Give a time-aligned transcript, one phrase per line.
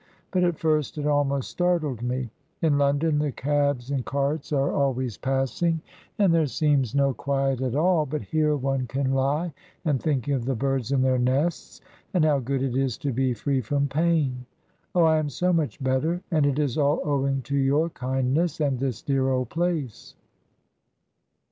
[0.31, 2.31] But at first it almost startled me.
[2.63, 5.79] In London the cabs and carts are always passing,
[6.17, 9.53] and there seems no quiet at all; but here, one can lie
[9.85, 11.81] and think of the birds in their nests.
[12.15, 14.47] And how good it is to be free from pain!
[14.95, 18.79] Oh, I am so much better, and it is all owing to your kindness, and
[18.79, 20.15] this dear old place!"